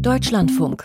Deutschlandfunk. 0.00 0.84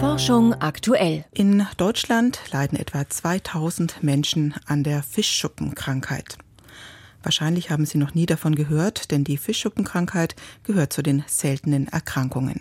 Forschung 0.00 0.54
aktuell. 0.54 1.24
In 1.32 1.66
Deutschland 1.76 2.40
leiden 2.52 2.78
etwa 2.78 3.08
2000 3.08 4.02
Menschen 4.02 4.54
an 4.66 4.84
der 4.84 5.02
Fischschuppenkrankheit. 5.02 6.36
Wahrscheinlich 7.22 7.70
haben 7.70 7.86
Sie 7.86 7.98
noch 7.98 8.14
nie 8.14 8.26
davon 8.26 8.54
gehört, 8.54 9.10
denn 9.10 9.24
die 9.24 9.36
Fischschuppenkrankheit 9.36 10.36
gehört 10.64 10.92
zu 10.92 11.02
den 11.02 11.24
seltenen 11.26 11.88
Erkrankungen. 11.88 12.60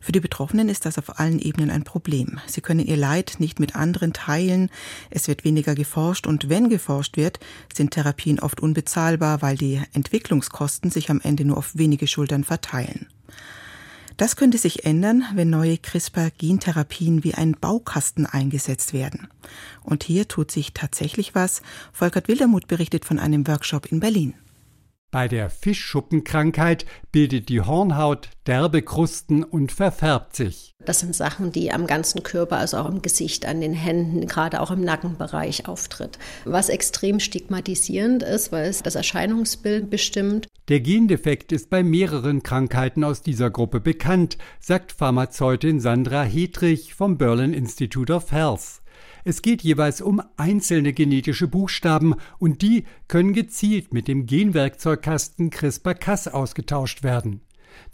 Für 0.00 0.12
die 0.12 0.20
Betroffenen 0.20 0.68
ist 0.68 0.84
das 0.84 0.98
auf 0.98 1.18
allen 1.18 1.38
Ebenen 1.38 1.70
ein 1.70 1.84
Problem. 1.84 2.38
Sie 2.46 2.60
können 2.60 2.84
ihr 2.84 2.98
Leid 2.98 3.36
nicht 3.38 3.58
mit 3.58 3.74
anderen 3.74 4.12
teilen, 4.12 4.68
es 5.08 5.28
wird 5.28 5.44
weniger 5.44 5.74
geforscht 5.74 6.26
und 6.26 6.50
wenn 6.50 6.68
geforscht 6.68 7.16
wird, 7.16 7.40
sind 7.74 7.92
Therapien 7.92 8.38
oft 8.40 8.60
unbezahlbar, 8.60 9.40
weil 9.40 9.56
die 9.56 9.80
Entwicklungskosten 9.94 10.90
sich 10.90 11.08
am 11.08 11.20
Ende 11.22 11.46
nur 11.46 11.56
auf 11.56 11.70
wenige 11.78 12.06
Schultern 12.06 12.44
verteilen. 12.44 13.08
Das 14.16 14.36
könnte 14.36 14.58
sich 14.58 14.84
ändern, 14.84 15.24
wenn 15.34 15.50
neue 15.50 15.76
CRISPR-Gentherapien 15.76 17.24
wie 17.24 17.34
ein 17.34 17.52
Baukasten 17.52 18.26
eingesetzt 18.26 18.92
werden. 18.92 19.28
Und 19.82 20.04
hier 20.04 20.28
tut 20.28 20.52
sich 20.52 20.72
tatsächlich 20.72 21.34
was. 21.34 21.62
Volkert 21.92 22.28
Wildermuth 22.28 22.68
berichtet 22.68 23.04
von 23.04 23.18
einem 23.18 23.46
Workshop 23.46 23.86
in 23.86 23.98
Berlin. 24.00 24.34
Bei 25.14 25.28
der 25.28 25.48
Fischschuppenkrankheit 25.48 26.86
bildet 27.12 27.48
die 27.48 27.60
Hornhaut 27.60 28.30
derbe 28.48 28.82
Krusten 28.82 29.44
und 29.44 29.70
verfärbt 29.70 30.34
sich. 30.34 30.74
Das 30.84 30.98
sind 30.98 31.14
Sachen, 31.14 31.52
die 31.52 31.70
am 31.70 31.86
ganzen 31.86 32.24
Körper, 32.24 32.56
also 32.56 32.78
auch 32.78 32.88
im 32.88 33.00
Gesicht, 33.00 33.46
an 33.46 33.60
den 33.60 33.74
Händen, 33.74 34.26
gerade 34.26 34.60
auch 34.60 34.72
im 34.72 34.80
Nackenbereich 34.80 35.68
auftritt. 35.68 36.18
Was 36.44 36.68
extrem 36.68 37.20
stigmatisierend 37.20 38.24
ist, 38.24 38.50
weil 38.50 38.68
es 38.68 38.82
das 38.82 38.96
Erscheinungsbild 38.96 39.88
bestimmt. 39.88 40.48
Der 40.66 40.80
Gendefekt 40.80 41.52
ist 41.52 41.70
bei 41.70 41.84
mehreren 41.84 42.42
Krankheiten 42.42 43.04
aus 43.04 43.22
dieser 43.22 43.50
Gruppe 43.50 43.78
bekannt, 43.78 44.36
sagt 44.58 44.90
Pharmazeutin 44.90 45.78
Sandra 45.78 46.24
Hedrich 46.24 46.92
vom 46.92 47.18
Berlin 47.18 47.54
Institute 47.54 48.12
of 48.12 48.32
Health. 48.32 48.82
Es 49.24 49.40
geht 49.40 49.62
jeweils 49.62 50.02
um 50.02 50.22
einzelne 50.36 50.92
genetische 50.92 51.48
Buchstaben 51.48 52.14
und 52.38 52.60
die 52.60 52.84
können 53.08 53.32
gezielt 53.32 53.94
mit 53.94 54.06
dem 54.06 54.26
Genwerkzeugkasten 54.26 55.48
CRISPR-Cas 55.48 56.28
ausgetauscht 56.28 57.02
werden. 57.02 57.40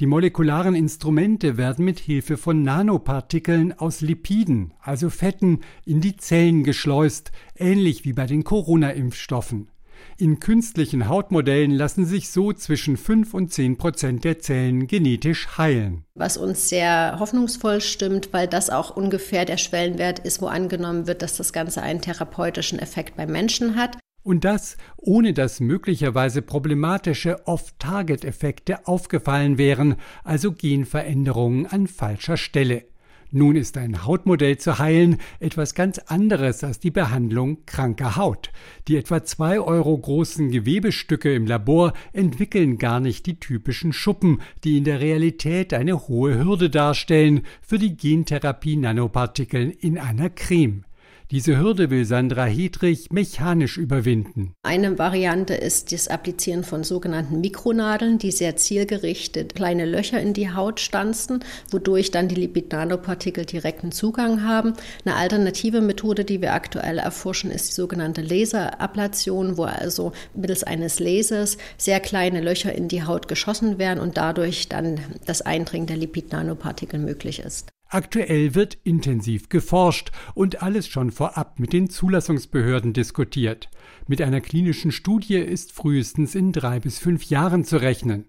Die 0.01 0.07
molekularen 0.07 0.75
Instrumente 0.75 1.57
werden 1.57 1.85
mit 1.85 2.01
Hilfe 2.01 2.37
von 2.37 2.63
Nanopartikeln 2.63 3.73
aus 3.73 4.01
Lipiden, 4.01 4.75
also 4.81 5.09
Fetten, 5.09 5.61
in 5.87 6.01
die 6.01 6.17
Zellen 6.17 6.65
geschleust, 6.65 7.33
ähnlich 7.57 8.05
wie 8.05 8.13
bei 8.13 8.27
den 8.27 8.45
Corona-Impfstoffen. 8.45 9.69
In 10.19 10.41
künstlichen 10.41 11.09
Hautmodellen 11.09 11.71
lassen 11.71 12.05
sich 12.05 12.31
so 12.31 12.53
zwischen 12.53 12.97
5 12.97 13.35
und 13.35 13.53
10 13.53 13.79
Prozent 13.79 14.25
der 14.25 14.39
Zellen 14.39 14.87
genetisch 14.87 15.57
heilen. 15.57 16.05
Was 16.15 16.37
uns 16.37 16.69
sehr 16.69 17.17
hoffnungsvoll 17.19 17.81
stimmt, 17.81 18.33
weil 18.33 18.47
das 18.47 18.71
auch 18.71 18.97
ungefähr 18.97 19.45
der 19.45 19.57
Schwellenwert 19.57 20.19
ist, 20.19 20.43
wo 20.43 20.47
angenommen 20.47 21.07
wird, 21.07 21.23
dass 21.23 21.37
das 21.37 21.53
Ganze 21.53 21.83
einen 21.83 22.01
therapeutischen 22.01 22.79
Effekt 22.79 23.17
beim 23.17 23.33
Menschen 23.33 23.77
hat. 23.77 23.97
Und 24.23 24.45
das, 24.45 24.77
ohne 24.97 25.33
dass 25.33 25.61
möglicherweise 25.61 26.43
problematische 26.43 27.47
Off-Target-Effekte 27.47 28.87
aufgefallen 28.87 29.57
wären, 29.57 29.97
also 30.25 30.53
Genveränderungen 30.53 31.67
an 31.67 31.87
falscher 31.87 32.37
Stelle. 32.37 32.90
Nun 33.33 33.55
ist 33.55 33.77
ein 33.77 34.05
Hautmodell 34.05 34.59
zu 34.59 34.81
heilen 34.81 35.19
etwas 35.39 35.75
ganz 35.75 35.99
anderes 35.99 36.65
als 36.65 36.81
die 36.81 36.91
Behandlung 36.91 37.65
kranker 37.65 38.17
Haut. 38.17 38.51
Die 38.89 38.97
etwa 38.97 39.23
zwei 39.23 39.61
Euro 39.61 39.97
großen 39.97 40.51
Gewebestücke 40.51 41.33
im 41.33 41.47
Labor 41.47 41.93
entwickeln 42.13 42.77
gar 42.77 42.99
nicht 42.99 43.27
die 43.27 43.39
typischen 43.39 43.93
Schuppen, 43.93 44.41
die 44.65 44.79
in 44.79 44.85
der 44.85 45.01
Realität 45.01 45.73
eine 45.73 46.09
hohe 46.09 46.43
Hürde 46.43 46.71
darstellen 46.71 47.43
für 47.63 47.79
die 47.79 47.97
Gentherapie 47.97 48.77
Nanopartikeln 48.77 49.71
in 49.71 49.97
einer 49.97 50.31
Creme. 50.31 50.85
Diese 51.31 51.57
Hürde 51.57 51.91
will 51.91 52.05
Sandra 52.07 52.45
Hedrich 52.45 53.07
mechanisch 53.13 53.77
überwinden. 53.77 54.53
Eine 54.65 54.99
Variante 54.99 55.55
ist 55.55 55.93
das 55.93 56.09
Applizieren 56.09 56.65
von 56.65 56.83
sogenannten 56.83 57.41
Mikronadeln, 57.41 58.19
die 58.19 58.33
sehr 58.33 58.57
zielgerichtet 58.57 59.55
kleine 59.55 59.87
Löcher 59.87 60.21
in 60.21 60.33
die 60.33 60.53
Haut 60.53 60.81
stanzen, 60.81 61.45
wodurch 61.71 62.11
dann 62.11 62.27
die 62.27 62.35
Lipid-Nanopartikel 62.35 63.45
direkten 63.45 63.93
Zugang 63.93 64.43
haben. 64.43 64.73
Eine 65.05 65.15
alternative 65.15 65.81
Methode, 65.81 66.25
die 66.25 66.41
wir 66.41 66.53
aktuell 66.53 66.99
erforschen, 66.99 67.53
ist 67.53 67.69
die 67.69 67.75
sogenannte 67.75 68.23
Laserablation, 68.23 69.57
wo 69.57 69.63
also 69.65 70.11
mittels 70.35 70.65
eines 70.65 70.99
Lasers 70.99 71.59
sehr 71.79 72.01
kleine 72.01 72.41
Löcher 72.41 72.75
in 72.75 72.89
die 72.89 73.05
Haut 73.05 73.29
geschossen 73.29 73.79
werden 73.79 74.01
und 74.01 74.17
dadurch 74.17 74.69
dann 74.69 74.99
das 75.27 75.43
Eindringen 75.43 75.87
der 75.87 75.97
Lipid-Nanopartikel 75.97 76.99
möglich 76.99 77.39
ist. 77.39 77.69
Aktuell 77.93 78.55
wird 78.55 78.79
intensiv 78.85 79.49
geforscht 79.49 80.13
und 80.35 80.63
alles 80.63 80.87
schon 80.87 81.11
vorab 81.11 81.59
mit 81.59 81.73
den 81.73 81.91
Zulassungsbehörden 81.91 82.93
diskutiert. 82.93 83.69
Mit 84.07 84.23
einer 84.23 84.41
klinischen 84.41 84.93
Studie 84.93 85.35
ist 85.39 85.73
frühestens 85.73 86.37
in 86.37 86.53
drei 86.53 86.79
bis 86.79 87.01
fünf 87.01 87.25
Jahren 87.25 87.65
zu 87.65 87.79
rechnen. 87.79 88.27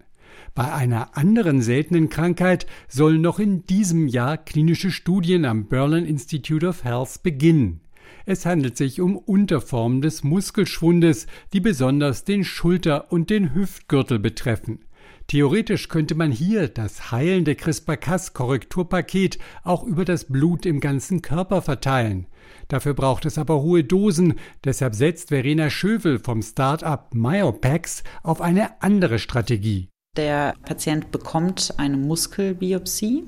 Bei 0.56 0.72
einer 0.72 1.16
anderen 1.16 1.62
seltenen 1.62 2.08
Krankheit 2.08 2.66
sollen 2.88 3.20
noch 3.20 3.38
in 3.38 3.64
diesem 3.64 4.08
Jahr 4.08 4.36
klinische 4.36 4.90
Studien 4.90 5.44
am 5.44 5.68
Berlin 5.68 6.06
Institute 6.06 6.66
of 6.66 6.82
Health 6.82 7.22
beginnen. 7.22 7.82
Es 8.26 8.44
handelt 8.44 8.76
sich 8.76 9.00
um 9.00 9.16
Unterformen 9.16 10.02
des 10.02 10.24
Muskelschwundes, 10.24 11.28
die 11.52 11.60
besonders 11.60 12.24
den 12.24 12.42
Schulter- 12.42 13.12
und 13.12 13.30
den 13.30 13.54
Hüftgürtel 13.54 14.18
betreffen. 14.18 14.80
Theoretisch 15.26 15.88
könnte 15.88 16.14
man 16.14 16.30
hier 16.30 16.68
das 16.68 17.10
heilende 17.10 17.54
CRISPR-Cas-Korrekturpaket 17.54 19.38
auch 19.62 19.84
über 19.84 20.04
das 20.04 20.24
Blut 20.24 20.66
im 20.66 20.80
ganzen 20.80 21.22
Körper 21.22 21.62
verteilen. 21.62 22.26
Dafür 22.68 22.94
braucht 22.94 23.24
es 23.24 23.38
aber 23.38 23.62
hohe 23.62 23.84
Dosen, 23.84 24.34
deshalb 24.64 24.94
setzt 24.94 25.28
Verena 25.28 25.70
Schövel 25.70 26.18
vom 26.18 26.42
Start-up 26.42 27.14
Myopax 27.14 28.02
auf 28.22 28.40
eine 28.40 28.82
andere 28.82 29.18
Strategie. 29.18 29.91
Der 30.18 30.56
Patient 30.66 31.10
bekommt 31.10 31.72
eine 31.78 31.96
Muskelbiopsie. 31.96 33.24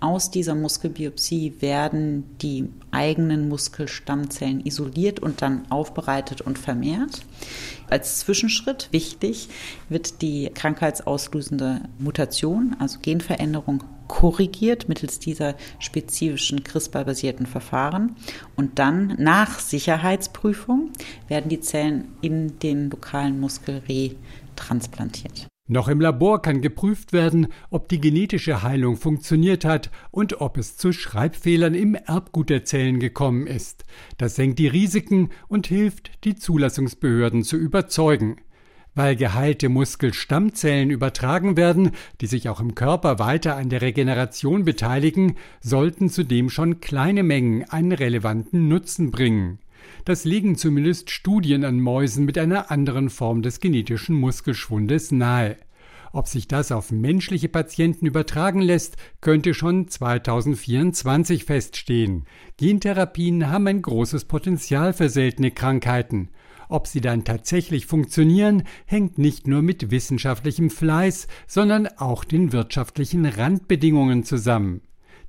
Aus 0.00 0.30
dieser 0.30 0.54
Muskelbiopsie 0.54 1.54
werden 1.60 2.36
die 2.42 2.68
eigenen 2.90 3.48
Muskelstammzellen 3.48 4.60
isoliert 4.60 5.18
und 5.18 5.40
dann 5.40 5.64
aufbereitet 5.70 6.42
und 6.42 6.58
vermehrt. 6.58 7.22
Als 7.88 8.18
Zwischenschritt 8.18 8.88
wichtig 8.92 9.48
wird 9.88 10.20
die 10.20 10.50
krankheitsauslösende 10.52 11.80
Mutation, 11.98 12.76
also 12.80 12.98
Genveränderung, 13.00 13.82
korrigiert 14.06 14.90
mittels 14.90 15.18
dieser 15.18 15.54
spezifischen 15.78 16.62
CRISPR-basierten 16.64 17.46
Verfahren. 17.46 18.14
Und 18.56 18.78
dann 18.78 19.14
nach 19.18 19.58
Sicherheitsprüfung 19.58 20.90
werden 21.28 21.48
die 21.48 21.60
Zellen 21.60 22.08
in 22.20 22.58
den 22.58 22.90
lokalen 22.90 23.40
Muskel 23.40 23.80
retransplantiert. 23.88 25.48
Noch 25.68 25.88
im 25.88 26.00
Labor 26.00 26.42
kann 26.42 26.60
geprüft 26.60 27.12
werden, 27.12 27.48
ob 27.70 27.88
die 27.88 28.00
genetische 28.00 28.62
Heilung 28.62 28.96
funktioniert 28.96 29.64
hat 29.64 29.90
und 30.12 30.40
ob 30.40 30.58
es 30.58 30.76
zu 30.76 30.92
Schreibfehlern 30.92 31.74
im 31.74 31.96
Erbgut 31.96 32.50
der 32.50 32.64
Zellen 32.64 33.00
gekommen 33.00 33.48
ist. 33.48 33.84
Das 34.16 34.36
senkt 34.36 34.60
die 34.60 34.68
Risiken 34.68 35.30
und 35.48 35.66
hilft, 35.66 36.22
die 36.22 36.36
Zulassungsbehörden 36.36 37.42
zu 37.42 37.56
überzeugen. 37.56 38.36
Weil 38.94 39.16
geheilte 39.16 39.68
Muskelstammzellen 39.68 40.90
übertragen 40.90 41.56
werden, 41.56 41.90
die 42.20 42.28
sich 42.28 42.48
auch 42.48 42.60
im 42.60 42.76
Körper 42.76 43.18
weiter 43.18 43.56
an 43.56 43.68
der 43.68 43.82
Regeneration 43.82 44.64
beteiligen, 44.64 45.34
sollten 45.60 46.10
zudem 46.10 46.48
schon 46.48 46.80
kleine 46.80 47.24
Mengen 47.24 47.68
einen 47.68 47.92
relevanten 47.92 48.68
Nutzen 48.68 49.10
bringen. 49.10 49.58
Das 50.04 50.24
legen 50.24 50.56
zumindest 50.56 51.10
Studien 51.10 51.64
an 51.64 51.80
Mäusen 51.80 52.24
mit 52.24 52.38
einer 52.38 52.70
anderen 52.70 53.10
Form 53.10 53.42
des 53.42 53.60
genetischen 53.60 54.16
Muskelschwundes 54.16 55.12
nahe. 55.12 55.56
Ob 56.12 56.28
sich 56.28 56.48
das 56.48 56.72
auf 56.72 56.92
menschliche 56.92 57.48
Patienten 57.48 58.06
übertragen 58.06 58.62
lässt, 58.62 58.96
könnte 59.20 59.52
schon 59.52 59.88
2024 59.88 61.44
feststehen. 61.44 62.24
Gentherapien 62.56 63.50
haben 63.50 63.66
ein 63.66 63.82
großes 63.82 64.24
Potenzial 64.24 64.94
für 64.94 65.10
seltene 65.10 65.50
Krankheiten. 65.50 66.30
Ob 66.68 66.86
sie 66.86 67.00
dann 67.00 67.24
tatsächlich 67.24 67.86
funktionieren, 67.86 68.62
hängt 68.86 69.18
nicht 69.18 69.46
nur 69.46 69.62
mit 69.62 69.90
wissenschaftlichem 69.90 70.70
Fleiß, 70.70 71.28
sondern 71.46 71.86
auch 71.98 72.24
den 72.24 72.52
wirtschaftlichen 72.52 73.26
Randbedingungen 73.26 74.24
zusammen. 74.24 74.80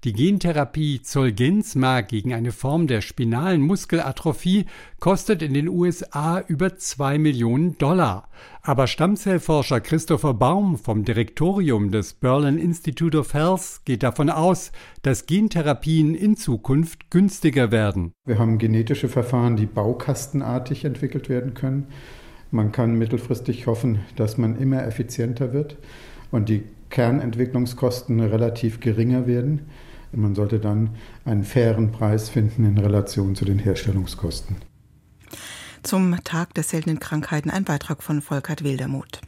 Die 0.03 0.13
Gentherapie 0.13 1.01
Zolgensma 1.01 2.01
gegen 2.01 2.31
eine 2.31 2.51
Form 2.51 2.85
der 2.85 3.01
spinalen 3.01 3.61
Muskelatrophie 3.61 4.67
kostet 4.99 5.41
in 5.41 5.55
den 5.55 5.67
USA 5.67 6.39
über 6.39 6.77
zwei 6.77 7.17
Millionen 7.17 7.79
Dollar. 7.79 8.29
Aber 8.61 8.85
Stammzellforscher 8.85 9.81
Christopher 9.81 10.35
Baum 10.35 10.77
vom 10.77 11.03
Direktorium 11.03 11.89
des 11.89 12.13
Berlin 12.13 12.59
Institute 12.59 13.17
of 13.17 13.33
Health 13.33 13.81
geht 13.85 14.03
davon 14.03 14.29
aus, 14.29 14.71
dass 15.01 15.25
Gentherapien 15.25 16.13
in 16.13 16.37
Zukunft 16.37 17.09
günstiger 17.09 17.71
werden. 17.71 18.13
Wir 18.27 18.37
haben 18.37 18.59
genetische 18.59 19.09
Verfahren, 19.09 19.55
die 19.55 19.65
baukastenartig 19.65 20.85
entwickelt 20.85 21.27
werden 21.27 21.55
können. 21.55 21.87
Man 22.51 22.71
kann 22.71 22.99
mittelfristig 22.99 23.65
hoffen, 23.65 24.01
dass 24.15 24.37
man 24.37 24.59
immer 24.59 24.85
effizienter 24.85 25.53
wird. 25.53 25.75
Und 26.29 26.49
die 26.49 26.65
Kernentwicklungskosten 26.91 28.19
relativ 28.19 28.79
geringer 28.79 29.25
werden. 29.25 29.61
Man 30.11 30.35
sollte 30.35 30.59
dann 30.59 30.95
einen 31.25 31.43
fairen 31.43 31.91
Preis 31.91 32.29
finden 32.29 32.65
in 32.65 32.77
Relation 32.77 33.35
zu 33.35 33.45
den 33.45 33.59
Herstellungskosten. 33.59 34.57
Zum 35.83 36.17
Tag 36.23 36.53
der 36.53 36.63
seltenen 36.63 36.99
Krankheiten 36.99 37.49
ein 37.49 37.63
Beitrag 37.63 38.03
von 38.03 38.21
Volkert 38.21 38.63
Wildermuth. 38.63 39.21